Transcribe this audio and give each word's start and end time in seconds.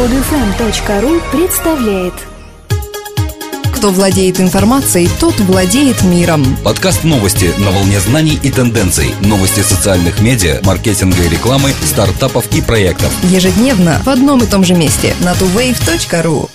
Podfm.ru 0.00 1.20
представляет 1.30 2.14
Кто 3.74 3.90
владеет 3.90 4.40
информацией, 4.40 5.10
тот 5.20 5.38
владеет 5.40 6.02
миром. 6.02 6.56
Подкаст 6.64 7.04
новости 7.04 7.50
на 7.58 7.70
волне 7.70 8.00
знаний 8.00 8.40
и 8.42 8.50
тенденций. 8.50 9.10
Новости 9.20 9.60
социальных 9.60 10.22
медиа, 10.22 10.60
маркетинга 10.64 11.22
и 11.22 11.28
рекламы, 11.28 11.72
стартапов 11.84 12.46
и 12.56 12.62
проектов. 12.62 13.12
Ежедневно 13.24 14.00
в 14.02 14.08
одном 14.08 14.42
и 14.42 14.46
том 14.46 14.64
же 14.64 14.72
месте 14.72 15.14
на 15.20 15.32
tuwave.ru. 15.32 16.48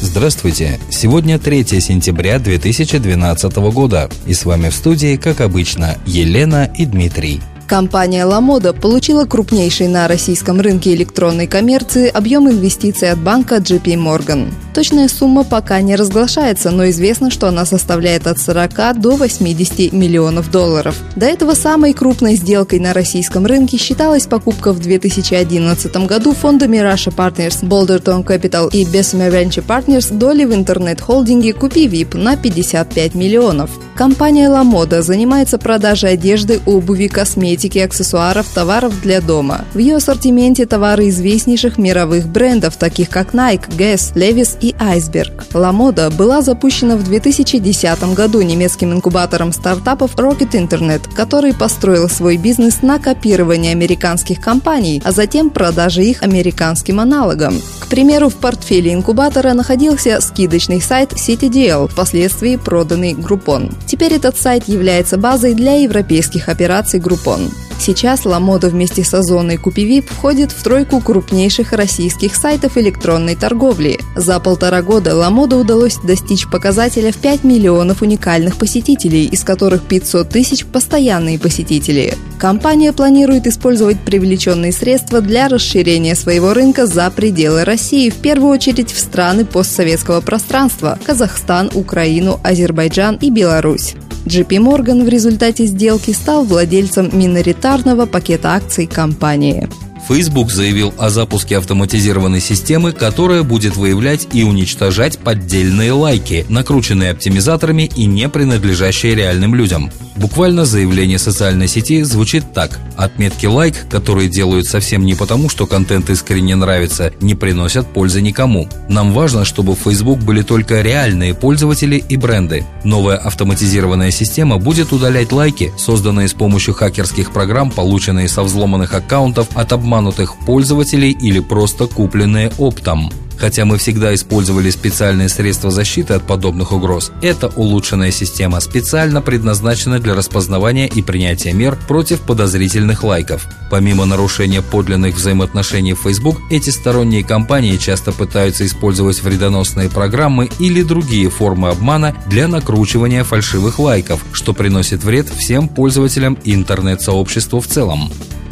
Здравствуйте! 0.00 0.78
Сегодня 0.88 1.40
3 1.40 1.64
сентября 1.80 2.38
2012 2.38 3.56
года. 3.72 4.08
И 4.26 4.34
с 4.34 4.44
вами 4.44 4.68
в 4.68 4.76
студии, 4.76 5.16
как 5.16 5.40
обычно, 5.40 5.98
Елена 6.06 6.70
и 6.72 6.86
Дмитрий. 6.86 7.40
Компания 7.76 8.24
«Ламода» 8.24 8.72
получила 8.72 9.26
крупнейший 9.26 9.86
на 9.88 10.08
российском 10.08 10.62
рынке 10.62 10.94
электронной 10.94 11.46
коммерции 11.46 12.08
объем 12.08 12.48
инвестиций 12.48 13.10
от 13.10 13.18
банка 13.18 13.56
JP 13.56 13.84
Morgan. 14.02 14.50
Точная 14.76 15.08
сумма 15.08 15.42
пока 15.42 15.80
не 15.80 15.96
разглашается, 15.96 16.70
но 16.70 16.90
известно, 16.90 17.30
что 17.30 17.48
она 17.48 17.64
составляет 17.64 18.26
от 18.26 18.38
40 18.38 19.00
до 19.00 19.16
80 19.16 19.90
миллионов 19.94 20.50
долларов. 20.50 20.94
До 21.16 21.24
этого 21.24 21.54
самой 21.54 21.94
крупной 21.94 22.34
сделкой 22.34 22.78
на 22.78 22.92
российском 22.92 23.46
рынке 23.46 23.78
считалась 23.78 24.26
покупка 24.26 24.74
в 24.74 24.80
2011 24.80 25.96
году 26.06 26.34
фондами 26.34 26.76
Russia 26.76 27.10
Partners, 27.10 27.62
Boulderton 27.62 28.22
Capital 28.22 28.68
и 28.70 28.84
Bessemer 28.84 29.32
Venture 29.32 29.66
Partners 29.66 30.14
доли 30.14 30.44
в 30.44 30.52
интернет-холдинге 30.52 31.54
Купи 31.54 31.86
VIP 31.88 32.18
на 32.18 32.36
55 32.36 33.14
миллионов. 33.14 33.70
Компания 33.96 34.50
«Ламода» 34.50 35.00
занимается 35.00 35.56
продажей 35.56 36.12
одежды, 36.12 36.60
обуви, 36.66 37.06
косметики, 37.06 37.78
аксессуаров, 37.78 38.46
товаров 38.54 39.00
для 39.00 39.22
дома. 39.22 39.64
В 39.72 39.78
ее 39.78 39.96
ассортименте 39.96 40.66
товары 40.66 41.08
известнейших 41.08 41.78
мировых 41.78 42.26
брендов, 42.26 42.76
таких 42.76 43.08
как 43.08 43.32
Nike, 43.32 43.70
Guess, 43.70 44.12
Levi's 44.14 44.58
и 44.60 44.65
Iceberg. 44.78 45.32
«Ламода» 45.54 46.10
была 46.10 46.42
запущена 46.42 46.96
в 46.96 47.04
2010 47.04 48.14
году 48.14 48.42
немецким 48.42 48.92
инкубатором 48.92 49.52
стартапов 49.52 50.16
Rocket 50.16 50.52
Internet, 50.52 51.02
который 51.14 51.54
построил 51.54 52.08
свой 52.08 52.36
бизнес 52.36 52.82
на 52.82 52.98
копировании 52.98 53.72
американских 53.72 54.40
компаний, 54.40 55.02
а 55.04 55.12
затем 55.12 55.50
продаже 55.50 56.04
их 56.04 56.22
американским 56.22 57.00
аналогам. 57.00 57.54
К 57.80 57.86
примеру, 57.88 58.28
в 58.28 58.36
портфеле 58.36 58.92
инкубатора 58.92 59.52
находился 59.52 60.20
скидочный 60.20 60.80
сайт 60.80 61.12
CityDeal, 61.12 61.88
впоследствии 61.88 62.56
проданный 62.56 63.12
Groupon. 63.12 63.74
Теперь 63.86 64.14
этот 64.14 64.36
сайт 64.36 64.68
является 64.68 65.16
базой 65.16 65.54
для 65.54 65.74
европейских 65.82 66.48
операций 66.48 67.00
Groupon. 67.00 67.50
Сейчас 67.78 68.24
Ламода 68.24 68.68
вместе 68.68 69.04
с 69.04 69.14
Озоной 69.14 69.58
Купивип 69.58 70.08
входит 70.08 70.50
в 70.50 70.62
тройку 70.62 71.00
крупнейших 71.00 71.72
российских 71.72 72.34
сайтов 72.34 72.76
электронной 72.78 73.36
торговли. 73.36 74.00
За 74.16 74.40
полтора 74.40 74.82
года 74.82 75.14
Ламода 75.14 75.56
удалось 75.56 75.96
достичь 75.96 76.48
показателя 76.48 77.12
в 77.12 77.16
5 77.16 77.44
миллионов 77.44 78.02
уникальных 78.02 78.56
посетителей, 78.56 79.26
из 79.26 79.44
которых 79.44 79.82
500 79.82 80.28
тысяч– 80.28 80.64
постоянные 80.72 81.38
посетители. 81.38 82.16
Компания 82.38 82.92
планирует 82.92 83.46
использовать 83.46 84.00
привлеченные 84.00 84.72
средства 84.72 85.20
для 85.20 85.48
расширения 85.48 86.14
своего 86.14 86.54
рынка 86.54 86.86
за 86.86 87.10
пределы 87.10 87.64
России, 87.64 88.10
в 88.10 88.16
первую 88.16 88.50
очередь 88.50 88.92
в 88.92 88.98
страны 88.98 89.44
постсоветского 89.44 90.20
пространства– 90.20 90.98
Казахстан, 91.06 91.70
Украину, 91.74 92.40
Азербайджан 92.42 93.16
и 93.20 93.30
Беларусь. 93.30 93.94
JP 94.26 94.48
Morgan 94.58 95.04
в 95.04 95.08
результате 95.08 95.66
сделки 95.66 96.10
стал 96.10 96.44
владельцем 96.44 97.10
миноритарного 97.16 98.06
пакета 98.06 98.54
акций 98.54 98.86
компании. 98.86 99.68
Facebook 100.08 100.50
заявил 100.50 100.92
о 100.98 101.10
запуске 101.10 101.58
автоматизированной 101.58 102.40
системы, 102.40 102.92
которая 102.92 103.42
будет 103.42 103.76
выявлять 103.76 104.28
и 104.32 104.44
уничтожать 104.44 105.18
поддельные 105.18 105.92
лайки, 105.92 106.44
накрученные 106.48 107.10
оптимизаторами 107.10 107.90
и 107.96 108.06
не 108.06 108.28
принадлежащие 108.28 109.14
реальным 109.14 109.54
людям. 109.54 109.90
Буквально 110.16 110.64
заявление 110.64 111.18
социальной 111.18 111.68
сети 111.68 112.02
звучит 112.02 112.52
так. 112.54 112.78
Отметки 112.96 113.46
лайк, 113.46 113.86
которые 113.90 114.28
делают 114.28 114.66
совсем 114.66 115.04
не 115.04 115.14
потому, 115.14 115.50
что 115.50 115.66
контент 115.66 116.08
искренне 116.08 116.56
нравится, 116.56 117.12
не 117.20 117.34
приносят 117.34 117.86
пользы 117.86 118.22
никому. 118.22 118.66
Нам 118.88 119.12
важно, 119.12 119.44
чтобы 119.44 119.74
в 119.74 119.80
Facebook 119.80 120.18
были 120.20 120.42
только 120.42 120.80
реальные 120.80 121.34
пользователи 121.34 121.96
и 121.96 122.16
бренды. 122.16 122.64
Новая 122.84 123.16
автоматизированная 123.16 124.10
система 124.10 124.56
будет 124.56 124.92
удалять 124.92 125.32
лайки, 125.32 125.72
созданные 125.76 126.28
с 126.28 126.32
помощью 126.32 126.74
хакерских 126.74 127.32
программ, 127.32 127.70
полученные 127.70 128.28
со 128.28 128.42
взломанных 128.42 128.94
аккаунтов 128.94 129.48
от 129.54 129.72
обманутых 129.72 130.36
пользователей 130.46 131.10
или 131.12 131.40
просто 131.40 131.86
купленные 131.86 132.50
оптом. 132.58 133.10
Хотя 133.38 133.64
мы 133.64 133.78
всегда 133.78 134.14
использовали 134.14 134.70
специальные 134.70 135.28
средства 135.28 135.70
защиты 135.70 136.14
от 136.14 136.26
подобных 136.26 136.72
угроз, 136.72 137.12
эта 137.22 137.48
улучшенная 137.48 138.10
система 138.10 138.60
специально 138.60 139.20
предназначена 139.20 139.98
для 139.98 140.14
распознавания 140.14 140.86
и 140.86 141.02
принятия 141.02 141.52
мер 141.52 141.78
против 141.86 142.20
подозрительных 142.20 143.04
лайков. 143.04 143.46
Помимо 143.70 144.04
нарушения 144.04 144.62
подлинных 144.62 145.16
взаимоотношений 145.16 145.94
в 145.94 146.02
Facebook, 146.02 146.40
эти 146.50 146.70
сторонние 146.70 147.24
компании 147.24 147.76
часто 147.76 148.12
пытаются 148.12 148.64
использовать 148.64 149.22
вредоносные 149.22 149.88
программы 149.88 150.48
или 150.58 150.82
другие 150.82 151.30
формы 151.30 151.68
обмана 151.68 152.14
для 152.26 152.48
накручивания 152.48 153.24
фальшивых 153.24 153.78
лайков, 153.78 154.24
что 154.32 154.54
приносит 154.54 155.04
вред 155.04 155.28
всем 155.28 155.68
пользователям 155.68 156.38
и 156.44 156.54
интернет-сообществу 156.54 157.60
в 157.60 157.66
целом. 157.66 158.10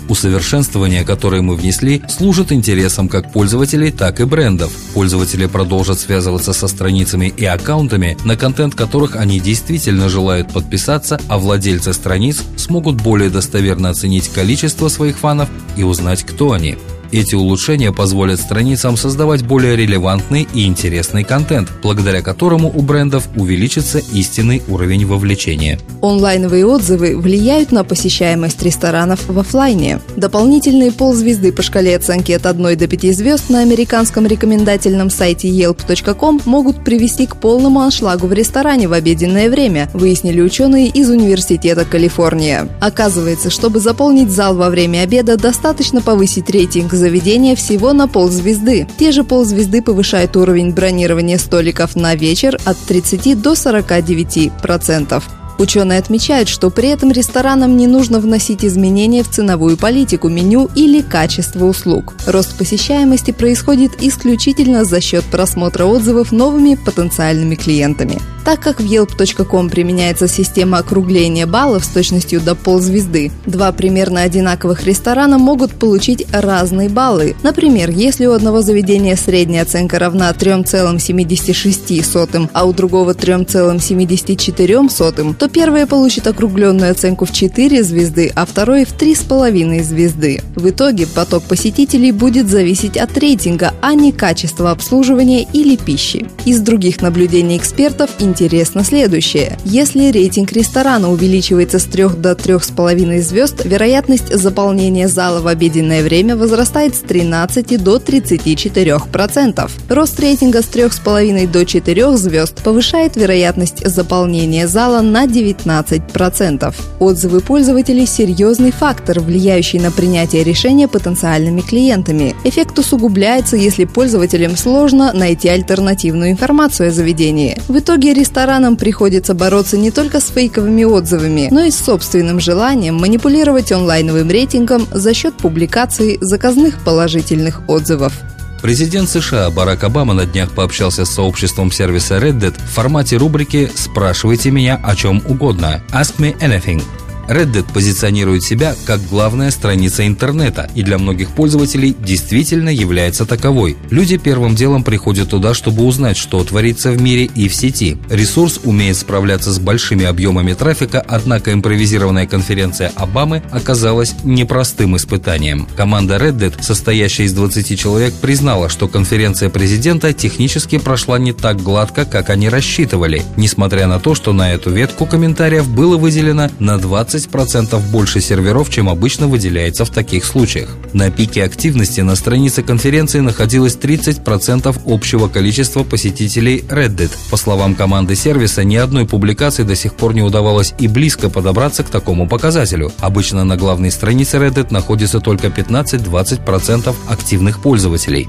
Усовершенствования, 0.09 1.05
которые 1.05 1.43
мы 1.43 1.57
внесли, 1.57 2.03
служат 2.09 2.53
интересам 2.53 3.09
как 3.09 3.33
пользователей, 3.33 3.91
так 3.91 4.21
и 4.21 4.25
брендов. 4.25 4.73
Пользователи 4.95 5.47
продолжат 5.47 5.99
связываться 5.99 6.53
со 6.53 6.69
страницами 6.69 7.33
и 7.37 7.45
аккаунтами, 7.45 8.17
на 8.25 8.37
контент 8.37 8.75
которых 8.75 9.17
они 9.17 9.41
действительно 9.41 10.09
желают 10.09 10.53
подписаться, 10.53 11.21
а 11.29 11.39
владельцы 11.39 11.93
страниц 11.93 12.43
смогут 12.57 12.97
более 12.97 13.31
достоверно 13.31 13.91
оценить 13.91 14.29
количество 14.29 14.89
своих 14.89 15.19
фанов 15.19 15.49
и 15.77 15.83
узнать, 15.83 16.23
кто 16.23 16.53
они. 16.53 16.77
Эти 17.15 17.37
улучшения 17.37 17.93
позволят 17.93 18.41
страницам 18.41 18.97
создавать 18.97 19.47
более 19.47 19.77
релевантный 19.77 20.49
и 20.53 20.67
интересный 20.67 21.23
контент, 21.23 21.69
благодаря 21.81 22.23
которому 22.23 22.73
у 22.75 22.83
брендов 22.83 23.29
увеличится 23.37 24.01
истинный 24.13 24.65
уровень 24.67 25.07
вовлечения. 25.07 25.79
Онлайновые 26.03 26.67
отзывы 26.67 27.17
влияют 27.17 27.71
на 27.71 27.85
посещаемость 27.85 28.61
ресторанов 28.65 29.29
в 29.29 29.39
офлайне. 29.39 30.01
Дополнительные 30.17 30.91
ползвезды 30.91 31.53
по 31.53 31.63
шкале 31.63 31.95
оценки 31.95 32.33
от 32.33 32.47
1 32.47 32.77
до 32.77 32.89
5 32.89 33.17
звезд 33.17 33.49
на 33.49 33.61
американском 33.61 34.27
рекомендательном 34.27 35.09
сайте 35.09 35.49
yelp.com 35.49 36.41
могут 36.47 36.83
привести 36.83 37.27
к 37.27 37.37
полному 37.37 37.81
аншлагу 37.81 38.27
в 38.27 38.33
ресторане 38.33 38.89
в 38.89 38.93
обеденное 38.93 39.49
время, 39.49 39.89
выяснили 39.95 40.41
ученые 40.41 40.89
из 40.89 41.09
Университета 41.11 41.85
Калифорния. 41.85 42.69
Оказывается, 42.81 43.51
чтобы 43.51 43.79
заполнить 43.79 44.33
зал 44.33 44.57
во 44.57 44.69
время 44.69 45.03
обеда, 45.03 45.37
достаточно 45.37 46.03
повысить 46.03 46.51
рейтинг 46.51 46.93
заведения 47.05 47.55
всего 47.55 47.93
на 47.93 48.09
ползвезды. 48.09 48.89
Те 48.99 49.13
же 49.13 49.25
ползвезды 49.25 49.83
повышают 49.83 50.39
уровень 50.39 50.73
бронирования 50.73 51.37
столиков 51.37 51.97
на 51.97 52.15
вечер 52.15 52.59
от 52.65 52.79
30 52.79 53.43
до 53.43 53.53
49%. 53.53 54.51
процентов. 54.63 55.29
Ученые 55.59 55.99
отмечают, 55.99 56.49
что 56.49 56.71
при 56.71 56.89
этом 56.89 57.13
ресторанам 57.13 57.77
не 57.77 57.87
нужно 57.87 58.21
вносить 58.21 58.65
изменения 58.65 59.23
в 59.23 59.29
ценовую 59.29 59.77
политику 59.77 60.31
меню 60.31 60.71
или 60.75 61.03
качество 61.03 61.67
услуг. 61.67 62.15
Рост 62.27 62.57
посещаемости 62.57 63.33
происходит 63.33 64.03
исключительно 64.03 64.85
за 64.87 65.03
счет 65.03 65.25
просмотра 65.25 65.85
отзывов 65.85 66.33
новыми 66.33 66.75
потенциальными 66.75 67.55
клиентами. 67.55 68.19
Так 68.45 68.61
как 68.61 68.81
в 68.81 68.85
Yelp.com 68.85 69.71
применяется 69.71 70.29
система 70.29 70.79
округления 70.79 71.47
баллов 71.47 71.85
с 71.85 71.89
точностью 71.89 72.41
до 72.43 72.55
ползвезды, 72.55 73.33
два 73.47 73.73
примерно 73.73 74.21
одинаковых 74.21 74.85
ресторана 74.85 75.39
могут 75.39 75.73
получить 75.73 76.27
разные 76.31 76.91
баллы. 76.91 77.35
Например, 77.43 77.89
если 77.89 78.27
у 78.27 78.33
одного 78.33 78.61
заведения 78.61 79.17
средняя 79.17 79.63
оценка 79.63 79.99
равна 79.99 80.31
3,76, 80.31 82.51
а 82.53 82.65
у 82.67 82.75
другого 82.75 83.13
3,74, 83.13 85.35
то 85.35 85.49
первое 85.49 85.87
получит 85.87 86.27
округленную 86.27 86.91
оценку 86.91 87.25
в 87.25 87.33
4 87.33 87.83
звезды, 87.83 88.31
а 88.35 88.45
второе 88.45 88.85
в 88.85 88.95
3,5 88.95 89.83
звезды. 89.83 90.43
В 90.55 90.69
итоге 90.69 91.07
поток 91.07 91.45
посетителей 91.45 92.13
будет 92.13 92.51
зависеть 92.51 92.99
от 92.99 93.17
рейтинга, 93.17 93.73
а 93.81 93.95
не 93.95 94.13
качества 94.13 94.71
обслуживания 94.71 95.47
или 95.51 95.77
пищи. 95.77 96.27
Из 96.45 96.61
других 96.61 97.01
наблюдений 97.01 97.57
экспертов 97.57 98.11
интересно 98.35 98.83
следующее. 98.83 99.57
Если 99.65 100.11
рейтинг 100.11 100.51
ресторана 100.53 101.11
увеличивается 101.11 101.79
с 101.79 101.85
3 101.85 102.09
до 102.17 102.33
3,5 102.33 103.21
звезд, 103.21 103.65
вероятность 103.65 104.35
заполнения 104.35 105.07
зала 105.07 105.41
в 105.41 105.47
обеденное 105.47 106.03
время 106.03 106.37
возрастает 106.37 106.97
с 106.97 106.99
13 106.99 107.83
до 107.83 107.97
34%. 107.97 109.71
Рост 109.89 110.19
рейтинга 110.19 110.63
с 110.63 110.67
3,5 110.67 111.51
до 111.51 111.65
4 111.65 112.17
звезд 112.17 112.63
повышает 112.63 113.17
вероятность 113.17 113.87
заполнения 113.87 114.67
зала 114.67 115.01
на 115.01 115.27
19%. 115.27 116.75
Отзывы 116.99 117.41
пользователей– 117.41 118.07
серьезный 118.09 118.73
фактор, 118.73 119.21
влияющий 119.21 119.79
на 119.79 119.93
принятие 119.93 120.43
решения 120.43 120.89
потенциальными 120.89 121.61
клиентами. 121.61 122.35
Эффект 122.45 122.79
усугубляется, 122.79 123.57
если 123.57 123.85
пользователям 123.85 124.57
сложно 124.57 125.13
найти 125.13 125.49
альтернативную 125.49 126.33
информацию 126.33 126.89
о 126.89 126.93
заведении. 126.93 127.61
В 127.69 127.79
итоге 127.79 128.13
ресторанам 128.25 128.77
приходится 128.79 129.35
бороться 129.35 129.77
не 129.77 129.91
только 129.91 130.19
с 130.19 130.31
фейковыми 130.31 130.85
отзывами, 130.85 131.49
но 131.51 131.61
и 131.61 131.71
с 131.71 131.79
собственным 131.79 132.41
желанием 132.41 132.95
манипулировать 132.95 133.71
онлайновым 133.71 134.31
рейтингом 134.31 134.89
за 134.91 135.13
счет 135.13 135.35
публикации 135.35 136.17
заказных 136.23 136.83
положительных 136.83 137.61
отзывов. 137.69 138.15
Президент 138.63 139.11
США 139.11 139.51
Барак 139.51 139.85
Обама 139.85 140.15
на 140.15 140.25
днях 140.25 140.53
пообщался 140.53 141.05
с 141.05 141.11
сообществом 141.11 141.71
сервиса 141.71 142.17
Reddit 142.17 142.55
в 142.57 142.75
формате 142.75 143.19
рубрики 143.19 143.71
«Спрашивайте 143.75 144.51
меня 144.51 144.81
о 144.83 144.97
чем 144.97 145.23
угодно» 145.29 145.83
«Ask 145.93 146.15
me 146.19 146.35
anything», 146.39 146.83
Reddit 147.29 147.73
позиционирует 147.73 148.43
себя 148.43 148.75
как 148.87 149.01
главная 149.09 149.51
страница 149.51 150.07
интернета 150.07 150.71
и 150.75 150.83
для 150.83 150.99
многих 150.99 151.31
пользователей 151.31 151.97
действительно 151.99 152.69
является 152.69 153.27
таковой. 153.27 153.77
Люди 153.91 154.17
первым 154.17 154.55
делом 154.55 154.83
приходят 154.83 155.31
туда, 155.31 155.55
чтобы 155.55 155.85
узнать, 155.85 156.17
что 156.17 156.43
творится 156.45 156.91
в 156.91 157.01
мире 157.01 157.25
и 157.35 157.49
в 157.49 157.55
сети. 157.55 157.99
Ресурс 158.11 158.61
умеет 158.65 158.97
справляться 158.97 159.53
с 159.53 159.59
большими 159.59 160.05
объемами 160.05 160.53
трафика, 160.55 161.05
однако 161.07 161.53
импровизированная 161.53 162.27
конференция 162.27 162.93
Обамы 162.97 163.43
оказалась 163.51 164.15
непростым 164.25 164.97
испытанием. 164.97 165.67
Команда 165.77 166.17
Reddit, 166.17 166.63
состоящая 166.63 167.25
из 167.25 167.33
20 167.33 167.79
человек, 167.79 168.15
признала, 168.15 168.69
что 168.69 168.89
конференция 168.89 169.51
президента 169.51 170.13
технически 170.13 170.79
прошла 170.79 171.19
не 171.19 171.33
так 171.33 171.63
гладко, 171.63 172.05
как 172.05 172.31
они 172.31 172.49
рассчитывали, 172.49 173.23
несмотря 173.37 173.87
на 173.87 173.99
то, 173.99 174.15
что 174.15 174.33
на 174.33 174.53
эту 174.53 174.71
ветку 174.71 175.07
комментариев 175.07 175.69
было 175.69 175.97
выделено 175.97 176.51
на 176.59 176.79
20 176.79 177.14
20% 177.15 177.91
больше 177.91 178.21
серверов, 178.21 178.71
чем 178.71 178.89
обычно 178.89 179.29
выделяется 179.29 179.85
в 179.85 179.91
таких 179.91 180.25
случаях. 180.25 180.77
На 180.93 181.11
пике 181.11 181.45
активности 181.45 182.01
на 182.01 182.17
странице 182.17 182.63
конференции 182.63 183.21
находилось 183.21 183.77
30% 183.77 184.83
общего 184.87 185.29
количества 185.29 185.85
посетителей 185.85 186.65
Reddit. 186.69 187.11
По 187.31 187.37
словам 187.37 187.75
команды 187.75 188.15
сервиса, 188.17 188.65
ни 188.65 188.77
одной 188.77 189.07
публикации 189.07 189.63
до 189.63 189.77
сих 189.77 189.95
пор 189.95 190.15
не 190.15 190.23
удавалось 190.23 190.75
и 190.79 190.89
близко 190.89 191.31
подобраться 191.31 191.85
к 191.85 191.91
такому 191.91 192.29
показателю. 192.29 192.93
Обычно 193.01 193.45
на 193.45 193.57
главной 193.57 193.91
странице 193.91 194.39
Reddit 194.39 194.69
находится 194.71 195.21
только 195.21 195.49
15-20% 195.49 196.95
активных 197.09 197.61
пользователей. 197.61 198.29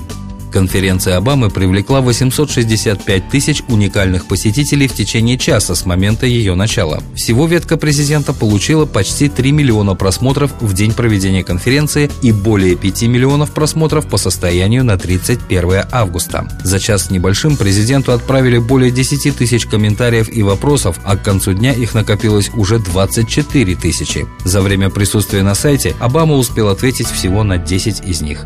Конференция 0.55 1.17
Обамы 1.17 1.49
привлекла 1.49 1.99
865 1.99 3.27
тысяч 3.27 3.61
уникальных 3.67 4.25
посетителей 4.25 4.87
в 4.87 4.93
течение 4.93 5.37
часа 5.37 5.75
с 5.75 5.85
момента 5.85 6.25
ее 6.25 6.55
начала. 6.55 7.03
Всего 7.13 7.45
ветка 7.45 7.75
президента 7.75 8.31
получила 8.31 8.85
почти 8.85 9.27
3 9.27 9.51
миллиона 9.51 9.95
просмотров 9.95 10.53
в 10.61 10.71
день 10.71 10.93
проведения 10.93 11.43
конференции 11.43 12.09
и 12.21 12.31
более 12.31 12.77
5 12.77 13.01
миллионов 13.01 13.51
просмотров 13.51 14.07
по 14.07 14.15
состоянию 14.15 14.85
на 14.85 14.97
31 14.97 15.87
августа. 15.91 16.47
За 16.63 16.79
час 16.79 17.07
с 17.07 17.09
небольшим 17.09 17.57
президенту 17.57 18.13
отправили 18.13 18.57
более 18.57 18.91
10 18.91 19.35
тысяч 19.35 19.65
комментариев 19.65 20.29
и 20.33 20.41
вопросов, 20.41 21.01
а 21.03 21.17
к 21.17 21.21
концу 21.21 21.51
дня 21.51 21.73
их 21.73 21.93
накопилось 21.93 22.49
уже 22.53 22.79
24 22.79 23.75
тысячи. 23.75 24.25
За 24.45 24.61
время 24.61 24.89
присутствия 24.89 25.43
на 25.43 25.53
сайте 25.53 25.93
Обама 25.99 26.35
успел 26.35 26.69
ответить 26.69 27.07
всего 27.07 27.43
на 27.43 27.57
10 27.57 28.07
из 28.07 28.21
них. 28.21 28.45